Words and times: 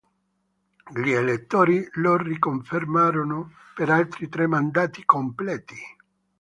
Gli 0.95 1.11
elettori 1.11 1.87
lo 1.97 2.17
riconfermarono 2.17 3.51
per 3.75 3.91
altri 3.91 4.29
tre 4.29 4.47
mandati 4.47 5.05
completi. 5.05 5.77